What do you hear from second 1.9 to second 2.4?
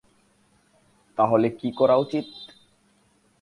উচিত?